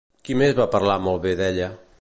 [0.29, 1.73] Qui més va parlar molt bé d'ella?